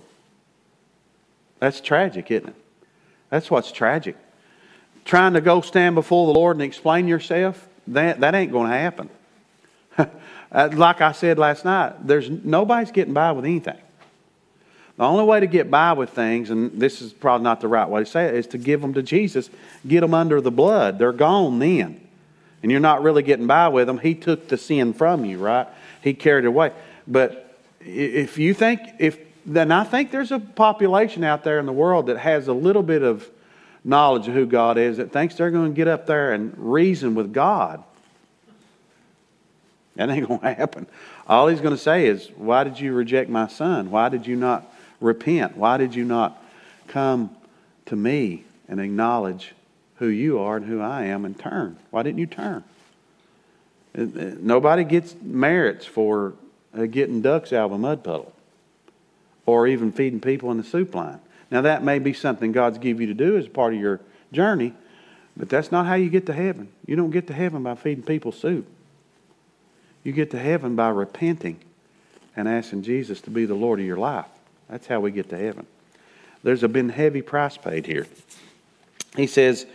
[1.60, 2.56] That's tragic, isn't it?
[3.30, 4.16] That's what's tragic.
[5.10, 8.78] Trying to go stand before the Lord and explain yourself, that, that ain't going to
[8.78, 9.10] happen.
[10.52, 13.78] Uh, like I said last night, there's nobody's getting by with anything.
[14.98, 17.88] The only way to get by with things, and this is probably not the right
[17.88, 19.52] way to say it, is to give them to Jesus,
[19.88, 20.98] get them under the blood.
[20.98, 22.02] They're gone then.
[22.64, 24.00] And you're not really getting by with them.
[24.00, 25.68] He took the sin from you, right?
[26.02, 26.72] He carried it away.
[27.06, 31.74] But if you think, if then I think there's a population out there in the
[31.74, 33.30] world that has a little bit of
[33.84, 37.16] knowledge of who God is that thinks they're going to get up there and reason
[37.16, 37.84] with God.
[39.96, 40.88] That ain't going to happen.
[41.28, 43.92] All he's going to say is, Why did you reject my son?
[43.92, 45.58] Why did you not repent?
[45.58, 46.42] Why did you not
[46.88, 47.36] come
[47.86, 49.54] to me and acknowledge
[49.96, 51.78] who you are and who I am and turn?
[51.92, 52.64] Why didn't you turn?
[53.94, 56.34] Nobody gets merits for
[56.78, 58.34] uh, getting ducks out of a mud puddle
[59.46, 61.20] or even feeding people in the soup line.
[61.52, 64.00] Now, that may be something God's give you to do as part of your
[64.32, 64.74] journey,
[65.36, 66.70] but that's not how you get to heaven.
[66.86, 68.68] You don't get to heaven by feeding people soup.
[70.04, 71.60] You get to heaven by repenting
[72.36, 74.28] and asking Jesus to be the Lord of your life.
[74.70, 75.66] That's how we get to heaven.
[76.44, 78.08] There's been heavy price paid here.
[79.16, 79.66] He says,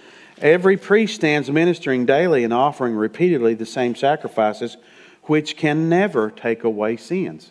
[0.40, 4.76] Every priest stands ministering daily and offering repeatedly the same sacrifices
[5.24, 7.50] which can never take away sins.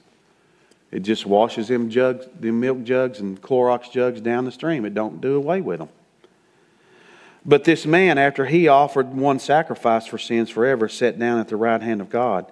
[0.93, 4.85] It just washes them jugs, them milk jugs and Clorox jugs down the stream.
[4.85, 5.89] It don't do away with them.
[7.43, 11.55] But this man, after he offered one sacrifice for sins forever, sat down at the
[11.55, 12.45] right hand of God.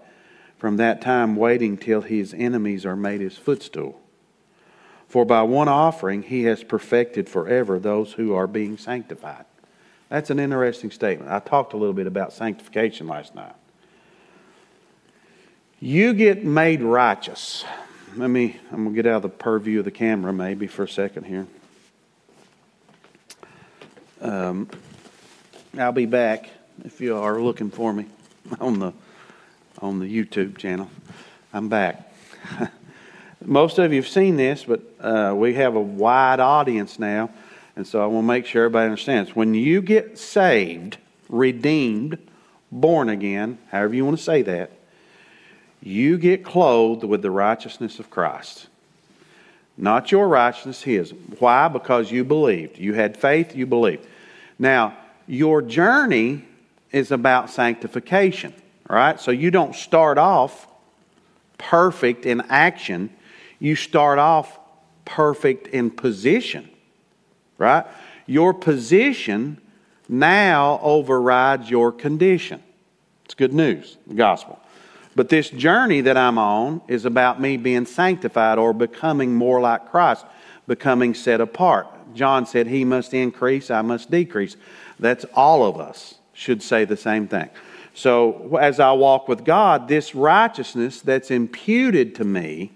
[0.57, 4.01] From that time, waiting till his enemies are made his footstool.
[5.07, 9.45] For by one offering he has perfected forever those who are being sanctified.
[10.09, 11.29] That's an interesting statement.
[11.29, 13.53] I talked a little bit about sanctification last night.
[15.79, 17.65] You get made righteous.
[18.17, 20.83] Let me, I'm going to get out of the purview of the camera maybe for
[20.83, 21.47] a second here.
[24.19, 24.69] Um,
[25.77, 26.49] I'll be back
[26.83, 28.07] if you are looking for me
[28.59, 28.93] on the
[29.79, 30.89] on the YouTube channel.
[31.53, 32.13] I'm back.
[33.45, 37.29] Most of you have seen this, but uh, we have a wide audience now,
[37.77, 39.35] and so I want to make sure everybody understands.
[39.35, 40.97] When you get saved,
[41.29, 42.17] redeemed,
[42.71, 44.71] born again, however you want to say that,
[45.81, 48.67] you get clothed with the righteousness of Christ.
[49.77, 51.11] Not your righteousness, His.
[51.39, 51.67] Why?
[51.67, 52.77] Because you believed.
[52.77, 54.05] You had faith, you believed.
[54.59, 54.95] Now,
[55.27, 56.45] your journey
[56.91, 58.53] is about sanctification,
[58.87, 59.19] right?
[59.19, 60.67] So you don't start off
[61.57, 63.09] perfect in action,
[63.59, 64.59] you start off
[65.05, 66.69] perfect in position,
[67.57, 67.85] right?
[68.25, 69.59] Your position
[70.09, 72.61] now overrides your condition.
[73.25, 74.60] It's good news, the gospel.
[75.15, 79.89] But this journey that I'm on is about me being sanctified or becoming more like
[79.89, 80.25] Christ,
[80.67, 81.87] becoming set apart.
[82.13, 84.55] John said, He must increase, I must decrease.
[84.99, 87.49] That's all of us should say the same thing.
[87.93, 92.71] So as I walk with God, this righteousness that's imputed to me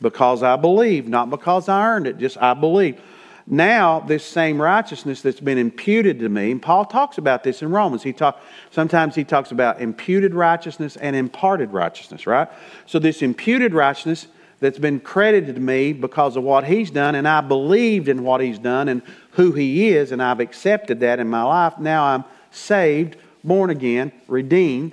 [0.00, 3.00] because I believe, not because I earned it, just I believe.
[3.46, 7.70] Now, this same righteousness that's been imputed to me, and Paul talks about this in
[7.70, 8.02] Romans.
[8.02, 12.48] He talk, sometimes he talks about imputed righteousness and imparted righteousness, right?
[12.86, 14.28] So, this imputed righteousness
[14.60, 18.40] that's been credited to me because of what he's done, and I believed in what
[18.40, 19.02] he's done and
[19.32, 21.78] who he is, and I've accepted that in my life.
[21.80, 24.92] Now I'm saved, born again, redeemed.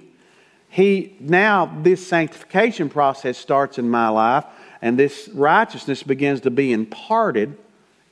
[0.70, 4.46] He now this sanctification process starts in my life,
[4.82, 7.56] and this righteousness begins to be imparted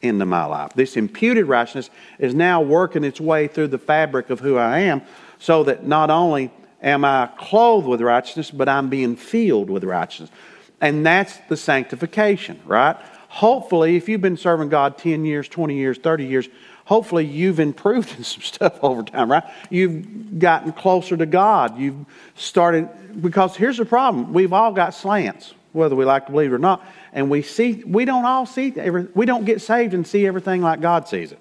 [0.01, 0.73] into my life.
[0.73, 5.01] This imputed righteousness is now working its way through the fabric of who I am,
[5.39, 10.31] so that not only am I clothed with righteousness, but I'm being filled with righteousness.
[10.79, 12.95] And that's the sanctification, right?
[13.29, 16.47] Hopefully, if you've been serving God 10 years, 20 years, 30 years,
[16.85, 19.43] hopefully you've improved in some stuff over time, right?
[19.69, 21.77] You've gotten closer to God.
[21.77, 22.05] You've
[22.35, 26.55] started, because here's the problem we've all got slants, whether we like to believe it
[26.55, 26.85] or not.
[27.13, 30.61] And we see, we don't all see, every, we don't get saved and see everything
[30.61, 31.39] like God sees it.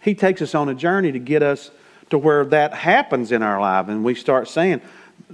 [0.00, 1.70] He takes us on a journey to get us
[2.10, 4.80] to where that happens in our life, and we start saying,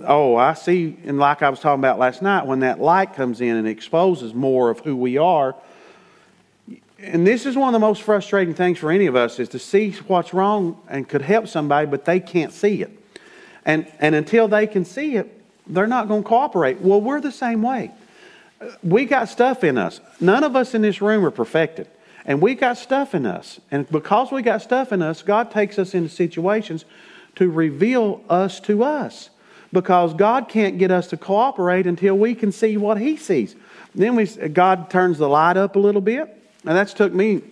[0.04, 3.40] oh, I see, and like I was talking about last night, when that light comes
[3.40, 5.54] in and exposes more of who we are.
[6.98, 9.58] And this is one of the most frustrating things for any of us is to
[9.58, 12.90] see what's wrong and could help somebody, but they can't see it.
[13.64, 16.80] And, and until they can see it, they're not going to cooperate.
[16.80, 17.90] Well, we're the same way.
[18.82, 20.00] We got stuff in us.
[20.20, 21.88] None of us in this room are perfected.
[22.24, 23.60] And we got stuff in us.
[23.70, 26.84] And because we got stuff in us, God takes us into situations
[27.36, 29.30] to reveal us to us
[29.72, 33.56] because God can't get us to cooperate until we can see what He sees.
[33.94, 36.28] Then we, God turns the light up a little bit,
[36.64, 37.42] and that's took me.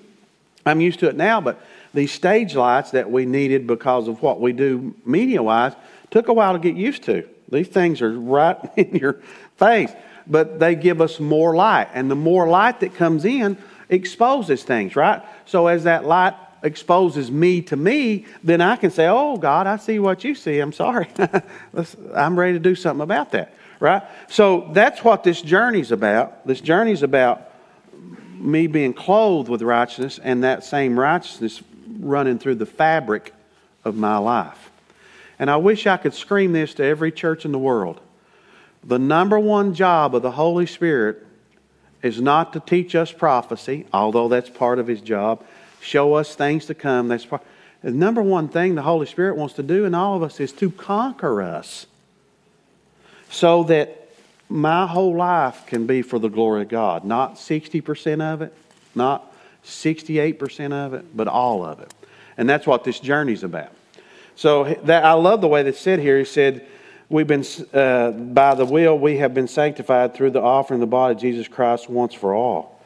[0.64, 1.60] I'm used to it now, but
[1.92, 5.72] these stage lights that we needed because of what we do media wise
[6.10, 7.28] took a while to get used to.
[7.52, 9.20] These things are right in your
[9.56, 9.92] face,
[10.26, 13.56] but they give us more light, and the more light that comes in
[13.88, 15.22] exposes things, right?
[15.46, 19.76] So as that light exposes me to me, then I can say, Oh, God, I
[19.76, 20.60] see what you see.
[20.60, 21.08] I'm sorry.
[22.14, 23.54] I'm ready to do something about that.
[23.80, 24.02] Right?
[24.28, 26.46] So that's what this journey's about.
[26.46, 27.50] This journey's about
[28.34, 31.62] me being clothed with righteousness and that same righteousness
[31.98, 33.34] running through the fabric
[33.84, 34.61] of my life.
[35.42, 38.00] And I wish I could scream this to every church in the world.
[38.84, 41.26] The number one job of the Holy Spirit
[42.00, 45.44] is not to teach us prophecy, although that's part of his job
[45.80, 47.08] show us things to come.
[47.08, 47.42] That's part.
[47.82, 50.52] The number one thing the Holy Spirit wants to do in all of us is
[50.52, 51.88] to conquer us
[53.28, 54.12] so that
[54.48, 57.04] my whole life can be for the glory of God.
[57.04, 58.54] Not 60% of it,
[58.94, 61.92] not 68% of it, but all of it.
[62.36, 63.72] And that's what this journey's about.
[64.36, 66.18] So that, I love the way they said here.
[66.18, 66.66] He said,
[67.08, 70.90] We've been, uh, by the will, we have been sanctified through the offering of the
[70.90, 72.80] body of Jesus Christ once for all.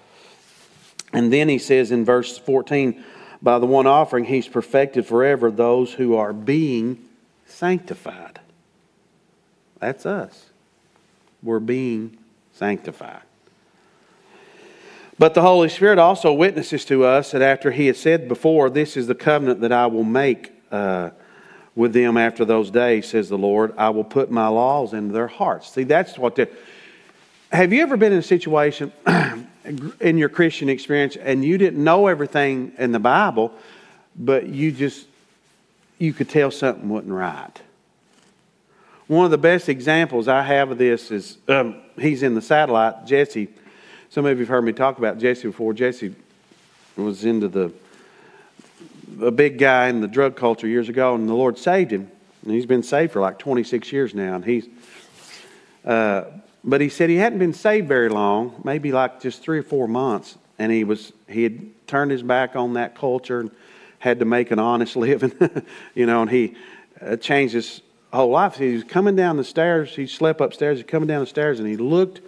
[1.12, 3.05] And then he says in verse 14,
[3.40, 7.07] by the one offering, he's perfected forever those who are being
[7.47, 8.40] sanctified.
[9.78, 10.47] That's us.
[11.42, 12.18] We're being
[12.53, 13.22] sanctified.
[15.18, 18.97] But the Holy Spirit also witnesses to us that after He had said before, This
[18.97, 21.11] is the covenant that I will make uh,
[21.77, 23.72] with them after those days, says the Lord.
[23.77, 25.70] I will put my laws into their hearts.
[25.72, 26.49] See, that's what they
[27.53, 28.93] Have you ever been in a situation
[30.01, 33.53] in your Christian experience and you didn't know everything in the Bible,
[34.16, 35.07] but you just,
[35.99, 37.53] you could tell something wasn't right?
[39.07, 43.07] One of the best examples I have of this is um, he's in the satellite,
[43.07, 43.49] Jesse
[44.16, 45.74] some of you have heard me talk about Jesse before.
[45.74, 46.14] Jesse
[46.97, 47.72] was into the
[49.21, 52.11] a big guy in the drug culture years ago, and the Lord saved him.
[52.45, 54.37] And he's been saved for like 26 years now.
[54.37, 54.67] And he's,
[55.85, 56.25] uh,
[56.62, 59.89] but he said he hadn't been saved very long, maybe like just three or four
[59.89, 60.37] months.
[60.59, 63.51] And he was he had turned his back on that culture and
[63.99, 65.33] had to make an honest living,
[65.95, 66.23] you know.
[66.23, 66.55] And he
[67.01, 68.57] uh, changed his whole life.
[68.57, 69.95] He was coming down the stairs.
[69.95, 70.79] He slept upstairs.
[70.79, 72.21] He was coming down the stairs, and he looked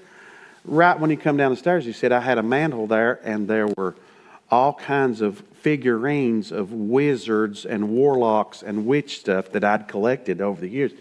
[0.69, 3.49] right when he come down the stairs, he said, I had a mantle there, and
[3.49, 3.95] there were
[4.51, 10.61] all kinds of figurines of wizards and warlocks and witch stuff that I'd collected over
[10.61, 10.93] the years.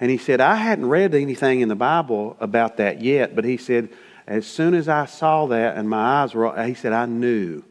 [0.00, 3.56] And he said, I hadn't read anything in the Bible about that yet, but he
[3.56, 3.88] said,
[4.26, 7.62] as soon as I saw that and my eyes were, he said, I knew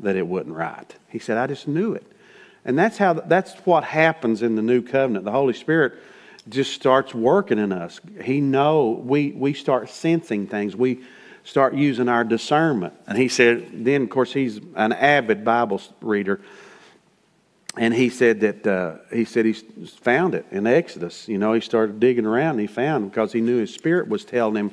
[0.00, 0.94] that it wasn't right.
[1.08, 2.04] He said, I just knew it.
[2.64, 5.24] And that's how, that's what happens in the new covenant.
[5.24, 5.94] The Holy Spirit
[6.48, 8.00] just starts working in us.
[8.22, 10.76] He know we we start sensing things.
[10.76, 11.00] We
[11.44, 12.94] start using our discernment.
[13.06, 16.40] And he said, then of course he's an avid Bible reader,
[17.76, 21.28] and he said that uh, he said he found it in Exodus.
[21.28, 24.24] You know, he started digging around and he found because he knew his spirit was
[24.24, 24.70] telling him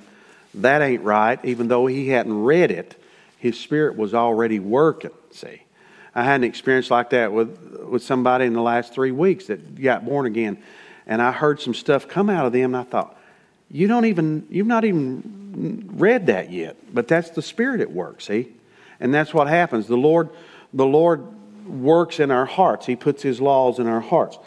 [0.55, 3.01] that ain't right, even though he hadn't read it.
[3.38, 5.11] His spirit was already working.
[5.32, 5.63] See.
[6.13, 7.57] I had an experience like that with,
[7.88, 10.61] with somebody in the last three weeks that got born again
[11.11, 13.17] and I heard some stuff come out of them, and I thought,
[13.72, 16.76] you don't even, you've not even read that yet.
[16.93, 18.49] But that's the Spirit at work, see?
[18.99, 19.88] And that's what happens.
[19.88, 20.30] The Lord,
[20.74, 21.26] the Lord
[21.67, 22.86] works in our hearts.
[22.86, 24.38] He puts His laws in our hearts.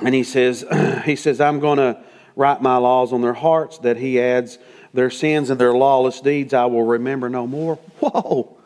[0.00, 0.64] And He says,
[1.04, 1.98] He says, I'm going to
[2.34, 4.58] write my laws on their hearts, that He adds
[4.92, 7.76] their sins and their lawless deeds I will remember no more.
[8.00, 8.56] Whoa!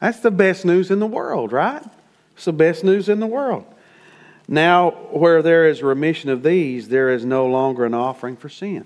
[0.00, 1.82] That's the best news in the world, right?
[2.34, 3.64] It's the best news in the world.
[4.46, 8.84] Now, where there is remission of these, there is no longer an offering for sin.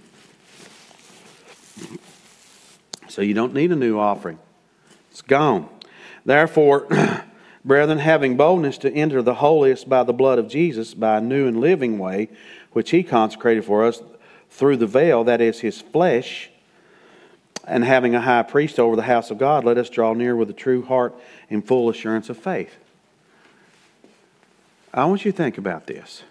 [3.08, 4.38] So you don't need a new offering,
[5.10, 5.68] it's gone.
[6.24, 6.86] Therefore,
[7.64, 11.48] brethren, having boldness to enter the holiest by the blood of Jesus, by a new
[11.48, 12.28] and living way,
[12.72, 14.02] which he consecrated for us
[14.50, 16.50] through the veil, that is his flesh,
[17.64, 20.48] and having a high priest over the house of God, let us draw near with
[20.50, 21.14] a true heart
[21.50, 22.76] in full assurance of faith.
[24.92, 26.22] I want you to think about this.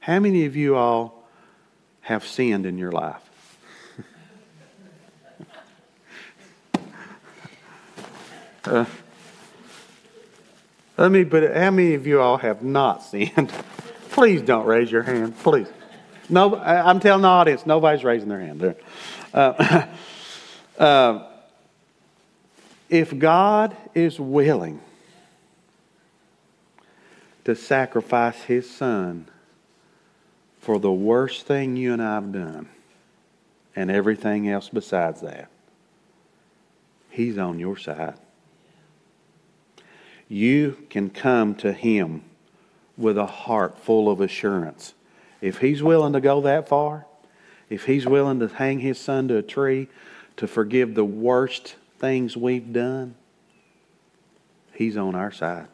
[0.00, 1.24] How many of you all
[2.00, 3.22] have sinned in your life?
[8.64, 8.84] uh,
[10.96, 13.52] let me it, how many of you all have not sinned?
[14.10, 15.38] Please don't raise your hand.
[15.38, 15.68] Please.
[16.28, 18.76] No, I'm telling the audience, nobody's raising their hand there.
[19.34, 19.86] Uh,
[20.78, 21.26] uh,
[22.88, 24.80] if God is willing,
[27.50, 29.26] to sacrifice his son
[30.60, 32.68] for the worst thing you and I have done
[33.74, 35.50] and everything else besides that.
[37.10, 38.14] He's on your side.
[40.28, 42.22] You can come to him
[42.96, 44.94] with a heart full of assurance.
[45.40, 47.06] If he's willing to go that far,
[47.68, 49.88] if he's willing to hang his son to a tree
[50.36, 53.16] to forgive the worst things we've done,
[54.72, 55.66] he's on our side.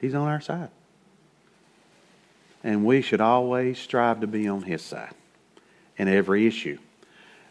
[0.00, 0.70] He's on our side.
[2.62, 5.14] And we should always strive to be on His side
[5.96, 6.78] in every issue.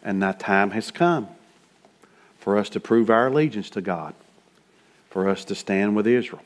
[0.04, 1.28] And that time has come
[2.40, 4.14] for us to prove our allegiance to God,
[5.10, 6.42] for us to stand with Israel.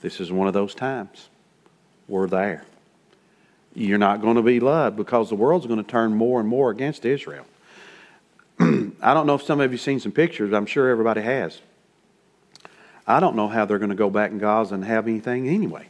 [0.00, 1.28] This is one of those times.
[2.08, 2.64] We're there.
[3.74, 6.70] You're not going to be loved because the world's going to turn more and more
[6.70, 7.46] against Israel.
[8.60, 10.52] I don't know if some of you have seen some pictures.
[10.52, 11.60] I'm sure everybody has.
[13.06, 15.86] I don't know how they're going to go back in Gaza and have anything anyway.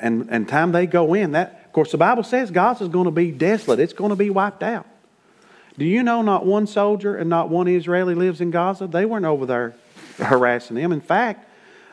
[0.00, 3.04] And and time they go in, that of course the Bible says Gaza is going
[3.04, 3.80] to be desolate.
[3.80, 4.86] It's going to be wiped out.
[5.78, 8.86] Do you know not one soldier and not one Israeli lives in Gaza?
[8.86, 9.74] They weren't over there
[10.18, 10.92] harassing them.
[10.92, 11.46] In fact,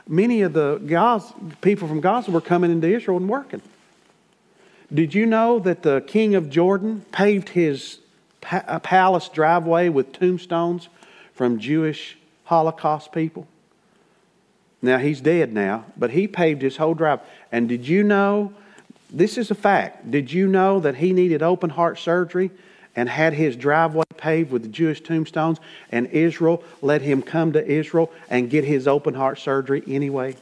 [0.07, 3.61] many of the Gaza, people from Gaza were coming into Israel and working.
[4.93, 7.99] Did you know that the king of Jordan paved his
[8.41, 10.87] palace driveway with tombstones
[11.33, 13.47] from Jewish Holocaust people.
[14.81, 17.21] Now, he's dead now, but he paved his whole drive.
[17.51, 18.53] And did you know
[19.13, 20.09] This is a fact.
[20.09, 22.49] Did you know that he needed open heart surgery
[22.95, 25.59] and had his driveway paved with Jewish tombstones,
[25.91, 30.35] and Israel let him come to Israel and get his open heart surgery anyway?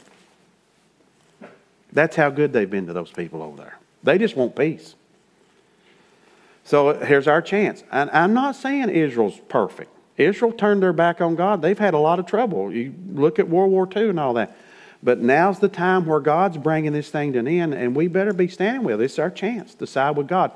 [1.92, 3.78] That's how good they've been to those people over there.
[4.02, 4.94] They just want peace.
[6.64, 7.84] So here's our chance.
[7.92, 9.90] And I'm not saying Israel's perfect.
[10.16, 11.62] Israel turned their back on God.
[11.62, 12.72] They've had a lot of trouble.
[12.72, 14.56] You look at World War II and all that.
[15.02, 18.32] But now's the time where God's bringing this thing to an end, and we better
[18.32, 19.04] be standing with it.
[19.04, 20.52] It's our chance to side with God.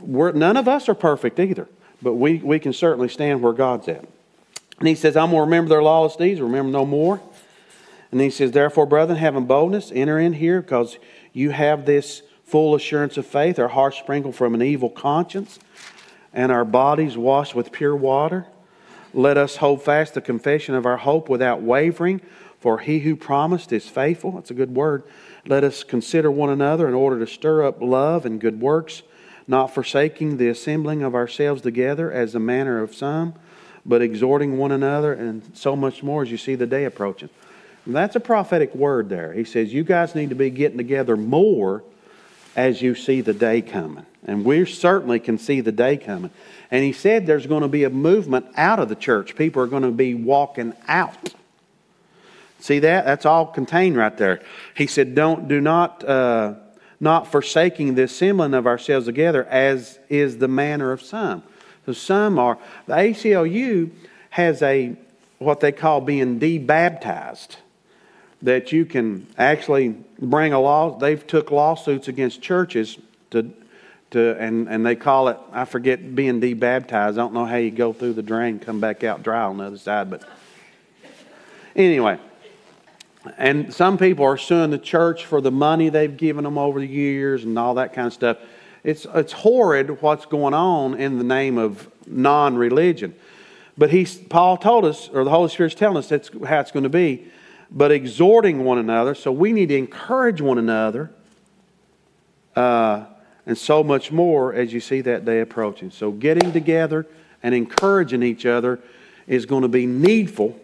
[0.00, 1.68] We're, none of us are perfect either,
[2.02, 4.04] but we, we can certainly stand where God's at.
[4.78, 7.20] And he says, I'm going to remember their lawless deeds, remember no more.
[8.10, 10.98] And he says, Therefore, brethren, having boldness, enter in here because
[11.32, 15.58] you have this full assurance of faith, our hearts sprinkled from an evil conscience,
[16.34, 18.46] and our bodies washed with pure water.
[19.14, 22.20] Let us hold fast the confession of our hope without wavering,
[22.58, 24.32] for he who promised is faithful.
[24.32, 25.02] That's a good word.
[25.46, 29.02] Let us consider one another in order to stir up love and good works,
[29.46, 33.34] not forsaking the assembling of ourselves together as the manner of some,
[33.84, 37.28] but exhorting one another, and so much more as you see the day approaching.
[37.84, 39.32] And that's a prophetic word there.
[39.32, 41.82] He says, You guys need to be getting together more
[42.56, 44.06] as you see the day coming.
[44.24, 46.30] And we certainly can see the day coming.
[46.70, 49.36] And he said there's going to be a movement out of the church.
[49.36, 51.34] People are going to be walking out.
[52.60, 53.04] See that?
[53.04, 54.40] That's all contained right there.
[54.76, 56.54] He said, "Don't do not uh,
[57.00, 61.42] not forsaking the assembling of ourselves together, as is the manner of some."
[61.86, 63.90] So some are the ACLU
[64.30, 64.96] has a
[65.40, 67.56] what they call being debaptized.
[68.42, 70.98] That you can actually bring a law.
[70.98, 72.98] They've took lawsuits against churches
[73.30, 73.52] to
[74.12, 77.18] to, and, and they call it, I forget, being debaptized.
[77.18, 79.64] I don't know how you go through the drain, come back out dry on the
[79.64, 80.22] other side, but
[81.74, 82.18] anyway.
[83.38, 86.86] And some people are suing the church for the money they've given them over the
[86.86, 88.38] years and all that kind of stuff.
[88.84, 93.14] It's, it's horrid what's going on in the name of non religion.
[93.78, 96.82] But he, Paul told us, or the Holy Spirit's telling us that's how it's going
[96.82, 97.30] to be.
[97.74, 101.10] But exhorting one another, so we need to encourage one another.
[102.54, 103.06] Uh,
[103.46, 105.90] and so much more as you see that day approaching.
[105.90, 107.06] So, getting together
[107.42, 108.78] and encouraging each other
[109.26, 110.58] is going to be needful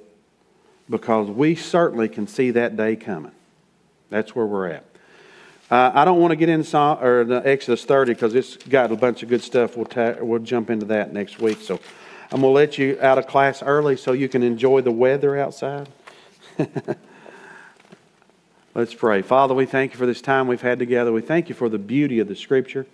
[0.88, 3.32] because we certainly can see that day coming.
[4.10, 4.84] That's where we're at.
[5.70, 8.96] Uh, I don't want to get into or the Exodus 30 because it's got a
[8.96, 9.76] bunch of good stuff.
[9.76, 11.60] We'll, ta- we'll jump into that next week.
[11.60, 11.78] So
[12.32, 15.38] I'm going to let you out of class early so you can enjoy the weather
[15.38, 15.88] outside.
[18.74, 19.22] Let's pray.
[19.22, 21.12] Father, we thank you for this time we've had together.
[21.12, 22.86] We thank you for the beauty of the Scripture.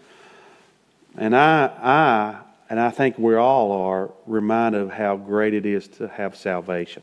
[1.16, 2.36] And I, I,
[2.70, 7.02] and I think we all are reminded of how great it is to have salvation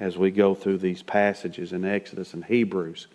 [0.00, 3.08] as we go through these passages in Exodus and Hebrews.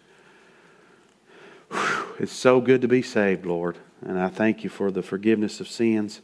[1.72, 3.78] Whew, it's so good to be saved, Lord.
[4.02, 6.22] And I thank you for the forgiveness of sins.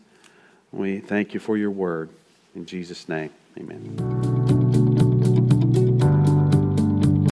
[0.72, 2.10] We thank you for your word.
[2.56, 4.29] In Jesus' name, amen.